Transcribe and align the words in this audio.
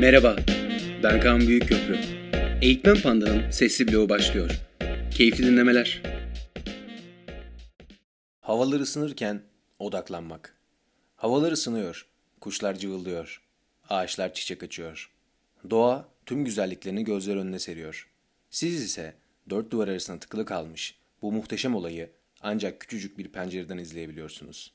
Merhaba, 0.00 0.36
ben 1.02 1.20
Kaan 1.20 1.40
Büyükköprü. 1.40 1.98
Eğitmen 2.62 2.96
Panda'nın 3.02 3.50
sesli 3.50 3.88
bloğu 3.88 4.08
başlıyor. 4.08 4.50
Keyifli 5.10 5.46
dinlemeler. 5.46 6.02
Havalar 8.40 8.80
ısınırken 8.80 9.42
odaklanmak. 9.78 10.56
Havalar 11.16 11.52
ısınıyor, 11.52 12.06
kuşlar 12.40 12.74
cıvıldıyor, 12.74 13.42
ağaçlar 13.88 14.34
çiçek 14.34 14.62
açıyor. 14.62 15.10
Doğa 15.70 16.08
tüm 16.26 16.44
güzelliklerini 16.44 17.04
gözler 17.04 17.36
önüne 17.36 17.58
seriyor. 17.58 18.08
Siz 18.50 18.82
ise 18.82 19.14
dört 19.50 19.70
duvar 19.70 19.88
arasında 19.88 20.18
tıkılı 20.18 20.44
kalmış 20.44 20.98
bu 21.22 21.32
muhteşem 21.32 21.74
olayı 21.74 22.10
ancak 22.40 22.80
küçücük 22.80 23.18
bir 23.18 23.28
pencereden 23.28 23.78
izleyebiliyorsunuz. 23.78 24.72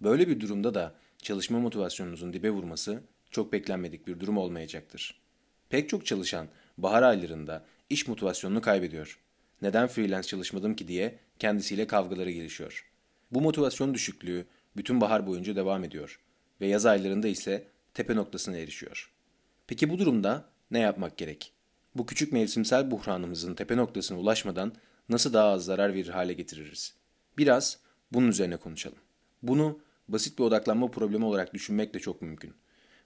Böyle 0.00 0.28
bir 0.28 0.40
durumda 0.40 0.74
da 0.74 0.94
çalışma 1.18 1.58
motivasyonunuzun 1.58 2.32
dibe 2.32 2.50
vurması 2.50 3.02
çok 3.30 3.52
beklenmedik 3.52 4.06
bir 4.06 4.20
durum 4.20 4.38
olmayacaktır. 4.38 5.20
Pek 5.68 5.88
çok 5.88 6.06
çalışan 6.06 6.48
bahar 6.78 7.02
aylarında 7.02 7.64
iş 7.90 8.08
motivasyonunu 8.08 8.60
kaybediyor. 8.60 9.18
Neden 9.62 9.88
freelance 9.88 10.28
çalışmadım 10.28 10.76
ki 10.76 10.88
diye 10.88 11.18
kendisiyle 11.38 11.86
kavgaları 11.86 12.30
gelişiyor. 12.30 12.90
Bu 13.30 13.40
motivasyon 13.40 13.94
düşüklüğü 13.94 14.46
bütün 14.76 15.00
bahar 15.00 15.26
boyunca 15.26 15.56
devam 15.56 15.84
ediyor 15.84 16.20
ve 16.60 16.66
yaz 16.66 16.86
aylarında 16.86 17.28
ise 17.28 17.66
tepe 17.94 18.16
noktasına 18.16 18.56
erişiyor. 18.56 19.12
Peki 19.66 19.90
bu 19.90 19.98
durumda 19.98 20.48
ne 20.70 20.78
yapmak 20.78 21.16
gerek? 21.16 21.52
Bu 21.94 22.06
küçük 22.06 22.32
mevsimsel 22.32 22.90
buhranımızın 22.90 23.54
tepe 23.54 23.76
noktasına 23.76 24.18
ulaşmadan 24.18 24.72
nasıl 25.08 25.32
daha 25.32 25.48
az 25.48 25.64
zarar 25.64 25.94
verir 25.94 26.08
hale 26.08 26.32
getiririz? 26.32 26.94
Biraz 27.38 27.78
bunun 28.12 28.28
üzerine 28.28 28.56
konuşalım. 28.56 28.98
Bunu 29.42 29.80
basit 30.08 30.38
bir 30.38 30.44
odaklanma 30.44 30.90
problemi 30.90 31.24
olarak 31.24 31.54
düşünmek 31.54 31.94
de 31.94 31.98
çok 31.98 32.22
mümkün. 32.22 32.54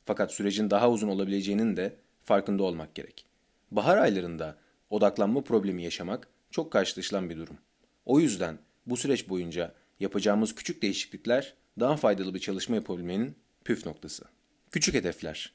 Fakat 0.04 0.32
sürecin 0.32 0.70
daha 0.70 0.90
uzun 0.90 1.08
olabileceğinin 1.08 1.76
de 1.76 1.96
farkında 2.24 2.62
olmak 2.62 2.94
gerek. 2.94 3.26
Bahar 3.70 3.96
aylarında 3.96 4.58
odaklanma 4.90 5.44
problemi 5.44 5.84
yaşamak 5.84 6.28
çok 6.50 6.72
karşılaşılan 6.72 7.30
bir 7.30 7.36
durum. 7.36 7.58
O 8.04 8.20
yüzden 8.20 8.58
bu 8.86 8.96
süreç 8.96 9.28
boyunca 9.28 9.74
yapacağımız 10.00 10.54
küçük 10.54 10.82
değişiklikler 10.82 11.54
daha 11.80 11.96
faydalı 11.96 12.34
bir 12.34 12.38
çalışma 12.38 12.76
yapabilmenin 12.76 13.36
püf 13.64 13.86
noktası. 13.86 14.24
Küçük 14.70 14.94
hedefler. 14.94 15.52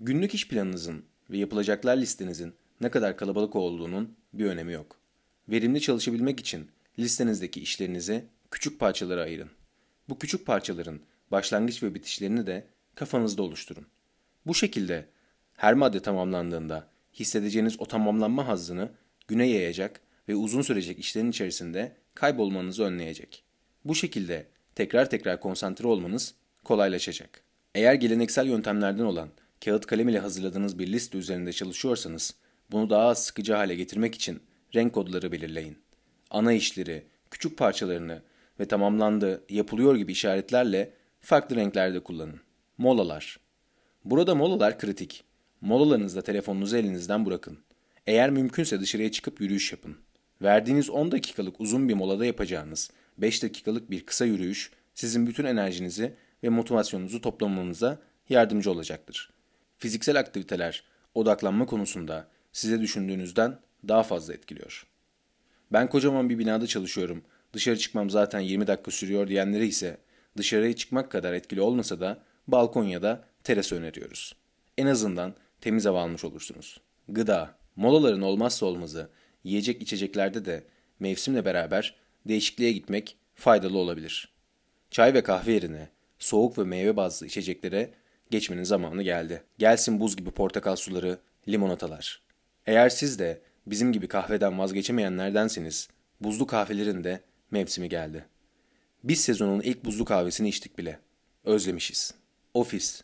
Günlük 0.00 0.34
iş 0.34 0.48
planınızın 0.48 1.04
ve 1.30 1.38
yapılacaklar 1.38 1.96
listenizin 1.96 2.54
ne 2.80 2.90
kadar 2.90 3.16
kalabalık 3.16 3.56
olduğunun 3.56 4.16
bir 4.32 4.44
önemi 4.44 4.72
yok. 4.72 4.96
Verimli 5.48 5.80
çalışabilmek 5.80 6.40
için 6.40 6.70
listenizdeki 6.98 7.60
işlerinizi 7.60 8.24
küçük 8.50 8.80
parçalara 8.80 9.22
ayırın. 9.22 9.50
Bu 10.08 10.18
küçük 10.18 10.46
parçaların 10.46 11.00
başlangıç 11.30 11.82
ve 11.82 11.94
bitişlerini 11.94 12.46
de 12.46 12.66
kafanızda 12.94 13.42
oluşturun. 13.42 13.86
Bu 14.46 14.54
şekilde 14.54 15.06
her 15.56 15.74
madde 15.74 16.00
tamamlandığında 16.00 16.88
hissedeceğiniz 17.14 17.80
o 17.80 17.86
tamamlanma 17.86 18.48
hazzını 18.48 18.90
güne 19.28 19.46
yayacak 19.46 20.00
ve 20.28 20.36
uzun 20.36 20.62
sürecek 20.62 20.98
işlerin 20.98 21.30
içerisinde 21.30 21.96
kaybolmanızı 22.14 22.84
önleyecek. 22.84 23.44
Bu 23.84 23.94
şekilde 23.94 24.46
tekrar 24.74 25.10
tekrar 25.10 25.40
konsantre 25.40 25.86
olmanız 25.86 26.34
kolaylaşacak. 26.64 27.42
Eğer 27.74 27.94
geleneksel 27.94 28.46
yöntemlerden 28.46 29.04
olan 29.04 29.28
kağıt 29.64 29.86
kalem 29.86 30.08
ile 30.08 30.18
hazırladığınız 30.18 30.78
bir 30.78 30.86
liste 30.86 31.18
üzerinde 31.18 31.52
çalışıyorsanız, 31.52 32.34
bunu 32.70 32.90
daha 32.90 33.02
az 33.02 33.24
sıkıcı 33.24 33.52
hale 33.52 33.74
getirmek 33.74 34.14
için 34.14 34.42
renk 34.74 34.92
kodları 34.92 35.32
belirleyin. 35.32 35.78
Ana 36.30 36.52
işleri, 36.52 37.06
küçük 37.30 37.58
parçalarını 37.58 38.22
ve 38.60 38.68
tamamlandı, 38.68 39.44
yapılıyor 39.48 39.96
gibi 39.96 40.12
işaretlerle 40.12 40.90
farklı 41.20 41.56
renklerde 41.56 42.00
kullanın. 42.00 42.40
Molalar. 42.80 43.40
Burada 44.04 44.34
molalar 44.34 44.78
kritik. 44.78 45.24
Molalarınızda 45.60 46.22
telefonunuzu 46.22 46.76
elinizden 46.76 47.26
bırakın. 47.26 47.58
Eğer 48.06 48.30
mümkünse 48.30 48.80
dışarıya 48.80 49.12
çıkıp 49.12 49.40
yürüyüş 49.40 49.72
yapın. 49.72 49.96
Verdiğiniz 50.42 50.90
10 50.90 51.12
dakikalık 51.12 51.60
uzun 51.60 51.88
bir 51.88 51.94
molada 51.94 52.26
yapacağınız 52.26 52.90
5 53.18 53.42
dakikalık 53.42 53.90
bir 53.90 54.06
kısa 54.06 54.24
yürüyüş 54.24 54.70
sizin 54.94 55.26
bütün 55.26 55.44
enerjinizi 55.44 56.14
ve 56.42 56.48
motivasyonunuzu 56.48 57.20
toplamanıza 57.20 57.98
yardımcı 58.28 58.70
olacaktır. 58.70 59.30
Fiziksel 59.78 60.18
aktiviteler 60.18 60.84
odaklanma 61.14 61.66
konusunda 61.66 62.28
size 62.52 62.80
düşündüğünüzden 62.80 63.58
daha 63.88 64.02
fazla 64.02 64.34
etkiliyor. 64.34 64.86
Ben 65.72 65.88
kocaman 65.88 66.30
bir 66.30 66.38
binada 66.38 66.66
çalışıyorum, 66.66 67.22
dışarı 67.52 67.78
çıkmam 67.78 68.10
zaten 68.10 68.40
20 68.40 68.66
dakika 68.66 68.90
sürüyor 68.90 69.28
diyenlere 69.28 69.66
ise 69.66 69.96
dışarıya 70.36 70.76
çıkmak 70.76 71.10
kadar 71.10 71.32
etkili 71.32 71.60
olmasa 71.60 72.00
da 72.00 72.29
balkon 72.52 72.84
ya 72.84 73.02
da 73.02 73.24
teras 73.44 73.72
öneriyoruz. 73.72 74.36
En 74.78 74.86
azından 74.86 75.34
temiz 75.60 75.86
hava 75.86 76.02
almış 76.02 76.24
olursunuz. 76.24 76.80
Gıda, 77.08 77.54
molaların 77.76 78.22
olmazsa 78.22 78.66
olmazı, 78.66 79.10
yiyecek 79.44 79.82
içeceklerde 79.82 80.44
de 80.44 80.64
mevsimle 81.00 81.44
beraber 81.44 81.94
değişikliğe 82.28 82.72
gitmek 82.72 83.16
faydalı 83.34 83.78
olabilir. 83.78 84.32
Çay 84.90 85.14
ve 85.14 85.22
kahve 85.22 85.52
yerine 85.52 85.88
soğuk 86.18 86.58
ve 86.58 86.64
meyve 86.64 86.96
bazlı 86.96 87.26
içeceklere 87.26 87.90
geçmenin 88.30 88.64
zamanı 88.64 89.02
geldi. 89.02 89.42
Gelsin 89.58 90.00
buz 90.00 90.16
gibi 90.16 90.30
portakal 90.30 90.76
suları, 90.76 91.18
limonatalar. 91.48 92.22
Eğer 92.66 92.88
siz 92.88 93.18
de 93.18 93.40
bizim 93.66 93.92
gibi 93.92 94.08
kahveden 94.08 94.58
vazgeçemeyenlerdenseniz 94.58 95.88
buzlu 96.20 96.46
kahvelerin 96.46 97.04
de 97.04 97.20
mevsimi 97.50 97.88
geldi. 97.88 98.24
Biz 99.04 99.20
sezonun 99.20 99.60
ilk 99.60 99.84
buzlu 99.84 100.04
kahvesini 100.04 100.48
içtik 100.48 100.78
bile. 100.78 100.98
Özlemişiz. 101.44 102.14
Ofis. 102.54 103.02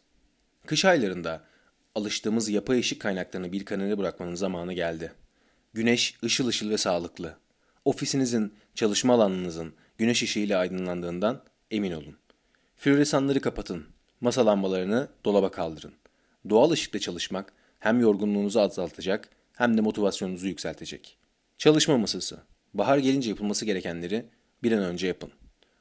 Kış 0.66 0.84
aylarında 0.84 1.44
alıştığımız 1.94 2.48
yapay 2.48 2.78
ışık 2.78 3.00
kaynaklarını 3.00 3.52
bir 3.52 3.64
kenara 3.64 3.98
bırakmanın 3.98 4.34
zamanı 4.34 4.72
geldi. 4.72 5.12
Güneş 5.74 6.18
ışıl 6.24 6.46
ışıl 6.46 6.70
ve 6.70 6.78
sağlıklı. 6.78 7.36
Ofisinizin, 7.84 8.54
çalışma 8.74 9.14
alanınızın 9.14 9.74
güneş 9.98 10.22
ışığıyla 10.22 10.58
aydınlandığından 10.58 11.42
emin 11.70 11.92
olun. 11.92 12.16
Floresanları 12.76 13.40
kapatın. 13.40 13.86
Masa 14.20 14.46
lambalarını 14.46 15.08
dolaba 15.24 15.50
kaldırın. 15.50 15.92
Doğal 16.48 16.70
ışıkla 16.70 16.98
çalışmak 16.98 17.52
hem 17.78 18.00
yorgunluğunuzu 18.00 18.60
azaltacak 18.60 19.28
hem 19.52 19.76
de 19.76 19.80
motivasyonunuzu 19.80 20.46
yükseltecek. 20.46 21.16
Çalışma 21.58 21.98
masası. 21.98 22.38
Bahar 22.74 22.98
gelince 22.98 23.30
yapılması 23.30 23.64
gerekenleri 23.64 24.26
bir 24.62 24.72
an 24.72 24.82
önce 24.82 25.06
yapın. 25.06 25.30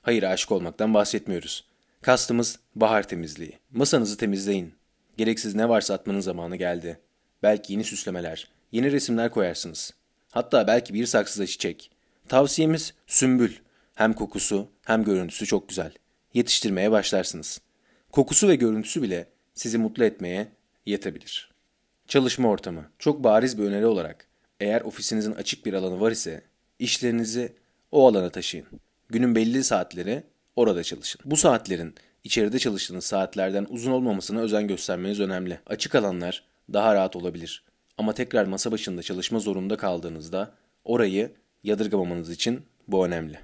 Hayır 0.01 0.23
aşık 0.23 0.51
olmaktan 0.51 0.93
bahsetmiyoruz. 0.93 1.74
Kastımız 2.05 2.59
bahar 2.75 3.07
temizliği. 3.07 3.59
Masanızı 3.71 4.17
temizleyin. 4.17 4.73
Gereksiz 5.17 5.55
ne 5.55 5.69
varsa 5.69 5.93
atmanın 5.93 6.19
zamanı 6.19 6.55
geldi. 6.55 6.99
Belki 7.43 7.73
yeni 7.73 7.83
süslemeler, 7.83 8.47
yeni 8.71 8.91
resimler 8.91 9.31
koyarsınız. 9.31 9.93
Hatta 10.31 10.67
belki 10.67 10.93
bir 10.93 11.05
saksıda 11.05 11.47
çiçek. 11.47 11.91
Tavsiyemiz 12.29 12.93
sümbül. 13.07 13.53
Hem 13.95 14.13
kokusu 14.13 14.67
hem 14.83 15.03
görüntüsü 15.03 15.45
çok 15.45 15.69
güzel. 15.69 15.91
Yetiştirmeye 16.33 16.91
başlarsınız. 16.91 17.61
Kokusu 18.11 18.47
ve 18.47 18.55
görüntüsü 18.55 19.01
bile 19.01 19.27
sizi 19.53 19.77
mutlu 19.77 20.03
etmeye 20.03 20.47
yetebilir. 20.85 21.51
Çalışma 22.07 22.49
ortamı. 22.49 22.91
Çok 22.99 23.23
bariz 23.23 23.57
bir 23.57 23.63
öneri 23.63 23.85
olarak 23.85 24.27
eğer 24.59 24.81
ofisinizin 24.81 25.31
açık 25.31 25.65
bir 25.65 25.73
alanı 25.73 25.99
var 25.99 26.11
ise 26.11 26.41
işlerinizi 26.79 27.53
o 27.91 28.07
alana 28.07 28.29
taşıyın. 28.29 28.67
Günün 29.09 29.35
belli 29.35 29.63
saatleri 29.63 30.23
orada 30.55 30.83
çalışın. 30.83 31.21
Bu 31.25 31.37
saatlerin 31.37 31.95
içeride 32.23 32.59
çalıştığınız 32.59 33.05
saatlerden 33.05 33.67
uzun 33.69 33.91
olmamasına 33.91 34.41
özen 34.41 34.67
göstermeniz 34.67 35.19
önemli. 35.19 35.59
Açık 35.67 35.95
alanlar 35.95 36.43
daha 36.73 36.95
rahat 36.95 37.15
olabilir. 37.15 37.63
Ama 37.97 38.13
tekrar 38.13 38.45
masa 38.45 38.71
başında 38.71 39.03
çalışma 39.03 39.39
zorunda 39.39 39.77
kaldığınızda 39.77 40.51
orayı 40.83 41.31
yadırgamamanız 41.63 42.29
için 42.29 42.61
bu 42.87 43.05
önemli. 43.05 43.39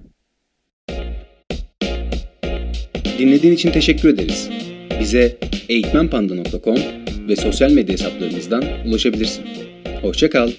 Dinlediğin 3.17 3.53
için 3.53 3.71
teşekkür 3.71 4.09
ederiz. 4.09 4.49
Bize 4.99 5.37
eğitmenpanda.com 5.69 6.77
ve 7.27 7.35
sosyal 7.35 7.71
medya 7.71 7.93
hesaplarımızdan 7.93 8.63
ulaşabilirsin. 8.87 9.45
Hoşçakal. 10.01 10.51